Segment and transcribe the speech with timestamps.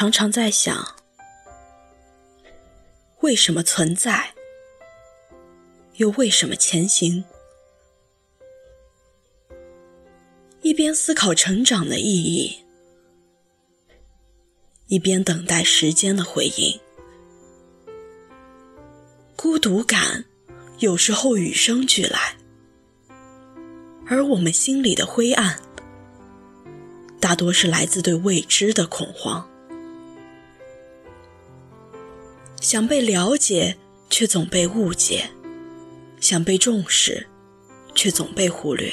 [0.00, 0.96] 常常在想，
[3.20, 4.30] 为什么存在，
[5.96, 7.22] 又为什么前行？
[10.62, 12.64] 一边思考成长的意义，
[14.86, 16.80] 一边等待时间的回应。
[19.36, 20.24] 孤独感
[20.78, 22.38] 有时候与生俱来，
[24.06, 25.60] 而我们心里的灰暗，
[27.20, 29.49] 大多是来自对未知的恐慌。
[32.60, 33.74] 想被了解，
[34.10, 35.30] 却总被误解；
[36.20, 37.26] 想被重视，
[37.94, 38.92] 却总被忽略。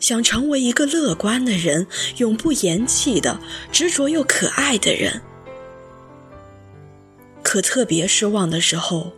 [0.00, 5.22] 想成为一个乐观的人，永不言弃的、执着又可爱的人，
[7.40, 9.12] 可特别失望的时候，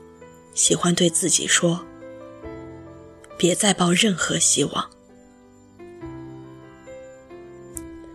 [0.55, 1.87] 喜欢对自己说
[3.39, 4.91] ：“别再抱任何希望。”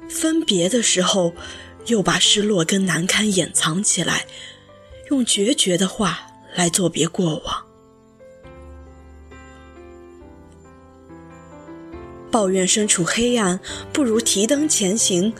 [0.08, 1.34] 分别的时候，
[1.88, 4.28] 又把失落跟难堪掩藏起来。
[5.10, 6.20] 用决绝的话
[6.56, 7.64] 来作别过往，
[12.30, 13.60] 抱怨身处黑暗，
[13.92, 15.34] 不如提灯前行。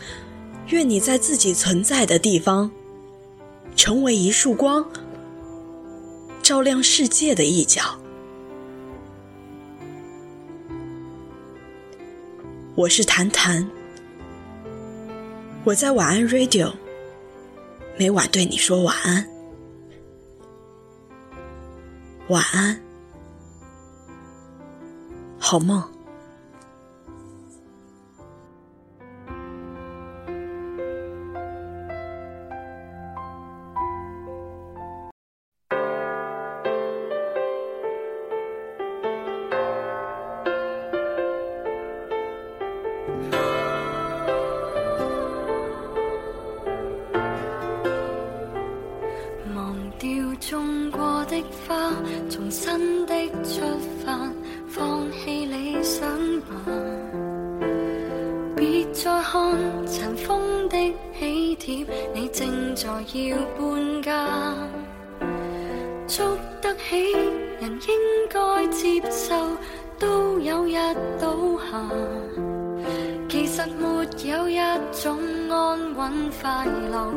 [0.68, 2.70] 愿你在自己存在的地方，
[3.74, 4.88] 成为一束光，
[6.44, 7.82] 照亮世界的一角。
[12.76, 13.68] 我是谭谭，
[15.64, 16.72] 我在晚安 Radio，
[17.96, 19.26] 每晚对你说晚安。
[22.30, 22.80] 晚安，
[25.36, 25.82] 好梦。
[52.80, 53.14] 真的
[53.44, 53.60] 出
[54.02, 54.18] 發，
[54.66, 56.08] 放棄理想
[56.40, 56.46] 吧。
[58.56, 60.78] 別再看尘封的
[61.18, 64.26] 喜帖，你正在要搬家。
[66.06, 66.26] 捉
[66.62, 67.12] 得起
[67.60, 69.34] 人應該接受，
[69.98, 70.74] 都有一
[71.20, 71.28] 倒
[71.70, 71.86] 下。
[73.28, 74.58] 其實沒有一
[75.02, 75.18] 種
[75.50, 77.12] 安穩快樂，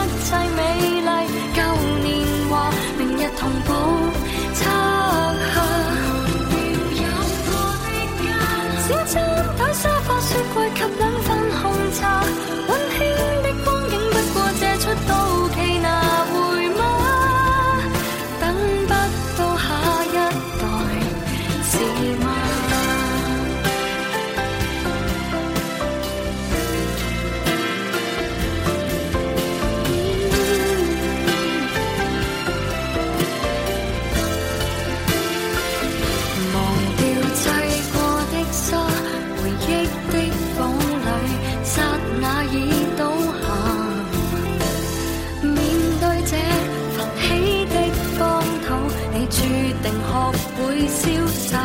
[50.75, 51.59] 最潇洒，